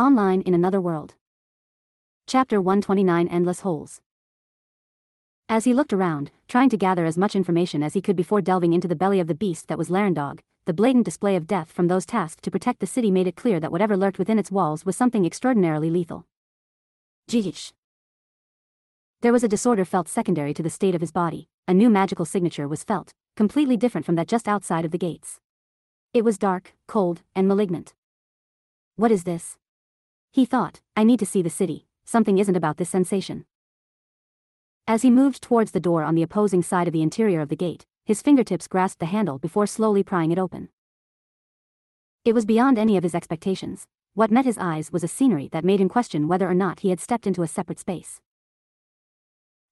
[0.00, 1.14] Online in Another World.
[2.26, 4.00] Chapter 129 Endless Holes.
[5.46, 8.72] As he looked around, trying to gather as much information as he could before delving
[8.72, 11.88] into the belly of the beast that was Larundog, the blatant display of death from
[11.88, 14.86] those tasked to protect the city made it clear that whatever lurked within its walls
[14.86, 16.24] was something extraordinarily lethal.
[17.30, 17.74] Jeesh.
[19.20, 22.24] There was a disorder felt secondary to the state of his body, a new magical
[22.24, 25.40] signature was felt, completely different from that just outside of the gates.
[26.14, 27.92] It was dark, cold, and malignant.
[28.96, 29.58] What is this?
[30.32, 33.46] He thought, I need to see the city, something isn't about this sensation.
[34.86, 37.56] As he moved towards the door on the opposing side of the interior of the
[37.56, 40.68] gate, his fingertips grasped the handle before slowly prying it open.
[42.24, 43.86] It was beyond any of his expectations.
[44.14, 46.90] What met his eyes was a scenery that made him question whether or not he
[46.90, 48.20] had stepped into a separate space.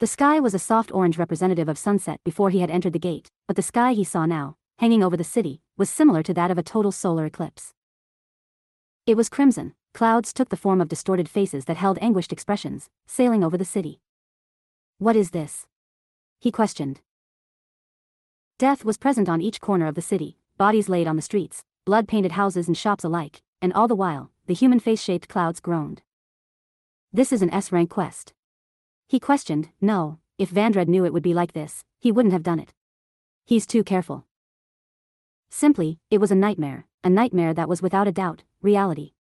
[0.00, 3.30] The sky was a soft orange representative of sunset before he had entered the gate,
[3.46, 6.58] but the sky he saw now, hanging over the city, was similar to that of
[6.58, 7.72] a total solar eclipse.
[9.06, 13.44] It was crimson, clouds took the form of distorted faces that held anguished expressions, sailing
[13.44, 14.00] over the city.
[14.98, 15.66] What is this?
[16.40, 17.00] He questioned.
[18.58, 22.32] Death was present on each corner of the city, bodies laid on the streets, blood-painted
[22.32, 26.02] houses and shops alike, and all the while, the human face-shaped clouds groaned.
[27.12, 28.34] This is an S-rank quest.
[29.06, 32.58] He questioned, no, if Vandred knew it would be like this, he wouldn't have done
[32.58, 32.72] it.
[33.44, 34.24] He's too careful.
[35.50, 39.12] Simply, it was a nightmare, a nightmare that was without a doubt, reality.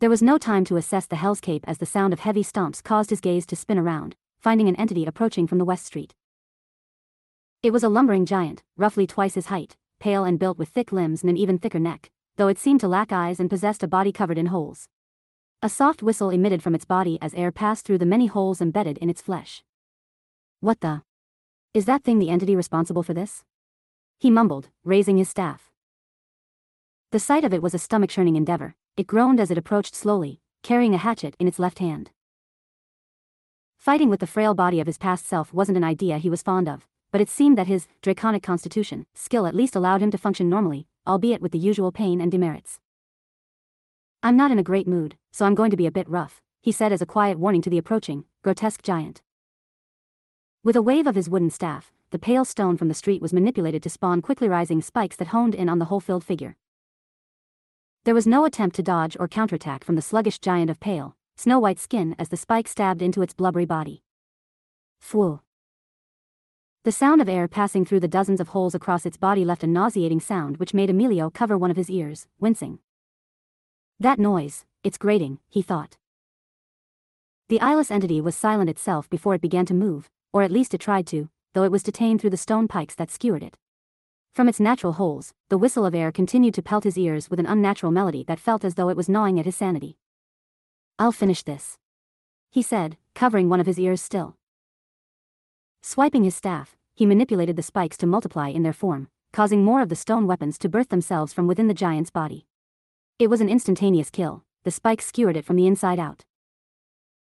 [0.00, 3.10] There was no time to assess the hellscape as the sound of heavy stomps caused
[3.10, 6.14] his gaze to spin around, finding an entity approaching from the west street.
[7.62, 11.22] It was a lumbering giant, roughly twice his height, pale and built with thick limbs
[11.22, 14.10] and an even thicker neck, though it seemed to lack eyes and possessed a body
[14.10, 14.88] covered in holes.
[15.60, 18.96] A soft whistle emitted from its body as air passed through the many holes embedded
[18.98, 19.62] in its flesh.
[20.60, 21.02] What the?
[21.74, 23.44] Is that thing the entity responsible for this?
[24.18, 25.70] He mumbled, raising his staff.
[27.10, 30.94] The sight of it was a stomach-churning endeavor, it groaned as it approached slowly, carrying
[30.94, 32.10] a hatchet in its left hand.
[33.78, 36.68] Fighting with the frail body of his past self wasn't an idea he was fond
[36.68, 40.50] of, but it seemed that his draconic constitution skill at least allowed him to function
[40.50, 42.78] normally, albeit with the usual pain and demerits.
[44.22, 46.70] I'm not in a great mood, so I'm going to be a bit rough, he
[46.70, 49.22] said as a quiet warning to the approaching, grotesque giant.
[50.62, 53.82] With a wave of his wooden staff, the pale stone from the street was manipulated
[53.84, 56.56] to spawn quickly rising spikes that honed in on the hole-filled figure.
[58.04, 61.78] There was no attempt to dodge or counterattack from the sluggish giant of pale, snow-white
[61.78, 64.02] skin as the spike stabbed into its blubbery body.
[65.02, 65.40] Fwoo.
[66.84, 69.66] The sound of air passing through the dozens of holes across its body left a
[69.66, 72.78] nauseating sound which made Emilio cover one of his ears, wincing.
[73.98, 75.98] That noise, it's grating, he thought.
[77.50, 80.80] The eyeless entity was silent itself before it began to move, or at least it
[80.80, 83.58] tried to, though it was detained through the stone pikes that skewered it.
[84.32, 87.46] From its natural holes, the whistle of air continued to pelt his ears with an
[87.46, 89.98] unnatural melody that felt as though it was gnawing at his sanity.
[90.98, 91.78] I'll finish this.
[92.50, 94.36] He said, covering one of his ears still.
[95.82, 99.88] Swiping his staff, he manipulated the spikes to multiply in their form, causing more of
[99.88, 102.46] the stone weapons to birth themselves from within the giant's body.
[103.18, 106.24] It was an instantaneous kill, the spikes skewered it from the inside out.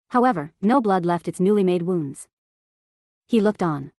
[0.08, 2.28] However, no blood left its newly made wounds.
[3.26, 3.92] He looked on.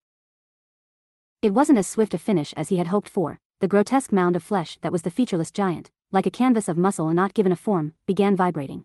[1.46, 4.42] It wasn't as swift a finish as he had hoped for, the grotesque mound of
[4.42, 7.56] flesh that was the featureless giant, like a canvas of muscle and not given a
[7.56, 8.84] form, began vibrating.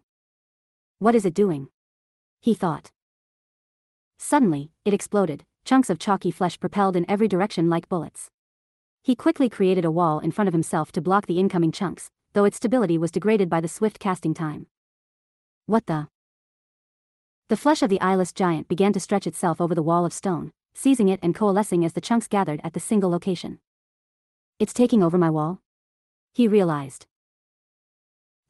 [0.99, 1.69] What is it doing?
[2.39, 2.91] He thought.
[4.19, 8.31] Suddenly, it exploded, chunks of chalky flesh propelled in every direction like bullets.
[9.01, 12.45] He quickly created a wall in front of himself to block the incoming chunks, though
[12.45, 14.67] its stability was degraded by the swift casting time.
[15.65, 16.09] What the?
[17.49, 20.53] The flesh of the eyeless giant began to stretch itself over the wall of stone,
[20.75, 23.59] seizing it and coalescing as the chunks gathered at the single location.
[24.59, 25.61] It's taking over my wall?
[26.33, 27.07] He realized.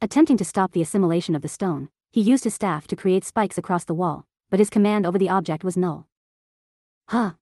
[0.01, 3.57] Attempting to stop the assimilation of the stone, he used his staff to create spikes
[3.57, 6.07] across the wall, but his command over the object was null.
[7.09, 7.33] Huh.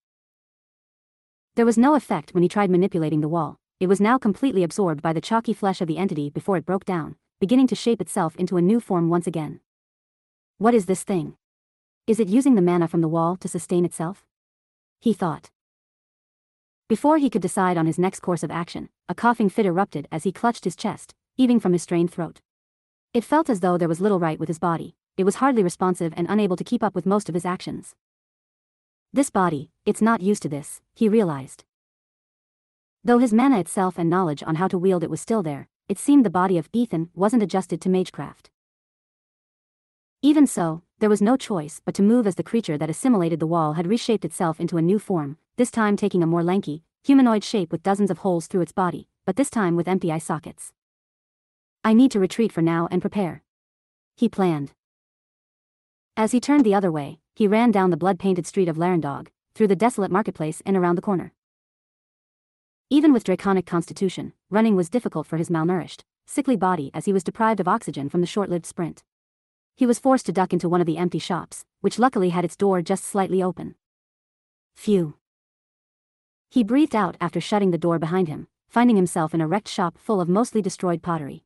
[1.55, 5.01] There was no effect when he tried manipulating the wall, it was now completely absorbed
[5.01, 8.35] by the chalky flesh of the entity before it broke down, beginning to shape itself
[8.35, 9.61] into a new form once again.
[10.57, 11.35] What is this thing?
[12.05, 14.25] Is it using the mana from the wall to sustain itself?
[14.99, 15.49] He thought.
[16.89, 20.23] Before he could decide on his next course of action, a coughing fit erupted as
[20.23, 22.41] he clutched his chest, heaving from his strained throat.
[23.13, 26.13] It felt as though there was little right with his body, it was hardly responsive
[26.17, 27.95] and unable to keep up with most of his actions.
[29.13, 31.63] This body, it's not used to this, he realized.
[33.03, 35.97] Though his mana itself and knowledge on how to wield it was still there, it
[35.97, 38.49] seemed the body of Ethan wasn't adjusted to magecraft.
[40.21, 43.47] Even so, there was no choice but to move as the creature that assimilated the
[43.47, 47.43] wall had reshaped itself into a new form, this time taking a more lanky, humanoid
[47.43, 50.73] shape with dozens of holes through its body, but this time with empty eye sockets.
[51.83, 53.43] I need to retreat for now and prepare.
[54.15, 54.73] he planned.
[56.17, 59.67] As he turned the other way, he ran down the blood-painted street of Larundog, through
[59.67, 61.31] the desolate marketplace and around the corner.
[62.89, 67.23] Even with draconic constitution, running was difficult for his malnourished, sickly body as he was
[67.23, 69.03] deprived of oxygen from the short-lived sprint.
[69.79, 72.57] He was forced to duck into one of the empty shops, which luckily had its
[72.57, 73.75] door just slightly open.
[74.75, 75.13] Phew.
[76.49, 79.97] He breathed out after shutting the door behind him, finding himself in a wrecked shop
[79.97, 81.45] full of mostly destroyed pottery.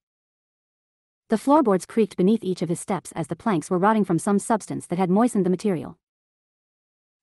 [1.29, 4.39] The floorboards creaked beneath each of his steps as the planks were rotting from some
[4.39, 5.99] substance that had moistened the material.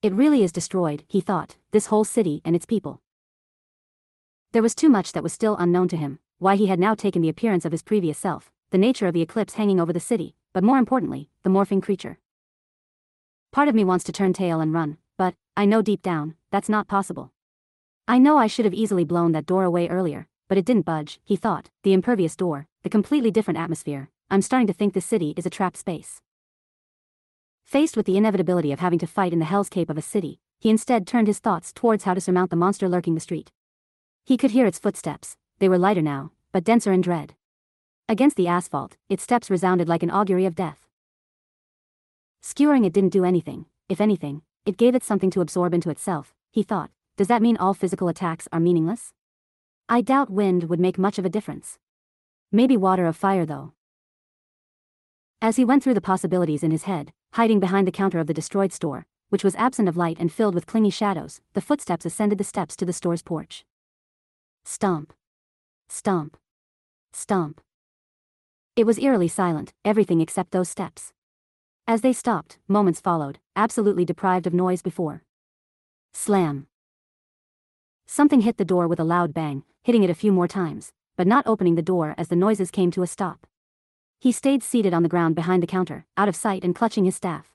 [0.02, 3.02] It really is destroyed, he thought, this whole city and its people.
[4.52, 7.20] There was too much that was still unknown to him, why he had now taken
[7.20, 10.36] the appearance of his previous self, the nature of the eclipse hanging over the city,
[10.52, 12.18] but more importantly, the morphing creature.
[13.52, 16.68] Part of me wants to turn tail and run, but, I know deep down, that's
[16.68, 17.32] not possible.
[18.06, 21.20] I know I should have easily blown that door away earlier, but it didn't budge,
[21.24, 25.34] he thought, the impervious door, the completely different atmosphere, I'm starting to think this city
[25.36, 26.20] is a trap space.
[27.64, 30.70] Faced with the inevitability of having to fight in the hellscape of a city, he
[30.70, 33.52] instead turned his thoughts towards how to surmount the monster lurking the street.
[34.24, 37.34] He could hear its footsteps, they were lighter now, but denser in dread.
[38.10, 40.88] Against the asphalt, its steps resounded like an augury of death.
[42.42, 46.34] Skewering it didn't do anything, if anything, it gave it something to absorb into itself,
[46.50, 46.90] he thought.
[47.16, 49.12] Does that mean all physical attacks are meaningless?
[49.88, 51.78] I doubt wind would make much of a difference.
[52.50, 53.74] Maybe water of fire though.
[55.40, 58.34] As he went through the possibilities in his head, hiding behind the counter of the
[58.34, 62.38] destroyed store, which was absent of light and filled with clingy shadows, the footsteps ascended
[62.38, 63.64] the steps to the store's porch.
[64.64, 65.12] Stomp.
[65.88, 66.36] Stomp.
[67.12, 67.60] Stomp.
[68.76, 71.12] It was eerily silent, everything except those steps.
[71.86, 75.24] As they stopped, moments followed, absolutely deprived of noise before.
[76.12, 76.66] Slam.
[78.06, 81.26] Something hit the door with a loud bang, hitting it a few more times, but
[81.26, 83.46] not opening the door as the noises came to a stop.
[84.20, 87.16] He stayed seated on the ground behind the counter, out of sight and clutching his
[87.16, 87.54] staff.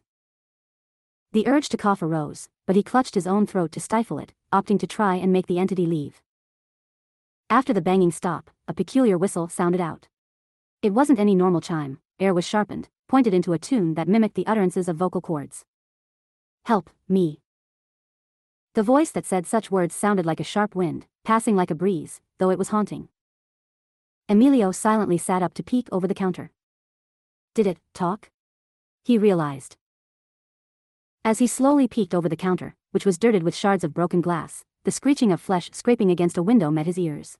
[1.31, 4.79] The urge to cough arose, but he clutched his own throat to stifle it, opting
[4.79, 6.21] to try and make the entity leave.
[7.49, 10.07] After the banging stop, a peculiar whistle sounded out.
[10.85, 14.45] It wasn't any normal chime, air was sharpened, pointed into a tune that mimicked the
[14.45, 15.65] utterances of vocal cords.
[16.65, 17.41] Help, me.
[18.75, 22.21] The voice that said such words sounded like a sharp wind, passing like a breeze,
[22.37, 23.09] though it was haunting.
[24.29, 26.51] Emilio silently sat up to peek over the counter.
[27.55, 28.29] Did it talk?
[29.03, 29.77] He realized.
[31.23, 34.63] As he slowly peeked over the counter, which was dirted with shards of broken glass,
[34.83, 37.39] the screeching of flesh scraping against a window met his ears.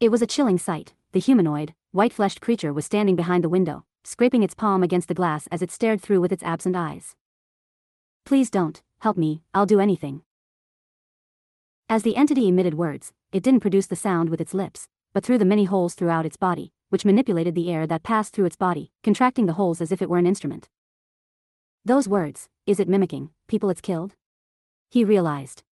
[0.00, 0.94] It was a chilling sight.
[1.12, 5.48] The humanoid, white-fleshed creature was standing behind the window, scraping its palm against the glass
[5.50, 7.16] as it stared through with its absent eyes.
[8.24, 10.22] Please don't, help me, I'll do anything.
[11.88, 15.38] As the entity emitted words, it didn't produce the sound with its lips, but through
[15.38, 18.92] the many holes throughout its body, which manipulated the air that passed through its body,
[19.02, 20.68] contracting the holes as if it were an instrument.
[21.84, 24.14] Those words, is it mimicking, people it's killed?
[24.90, 25.64] He realized.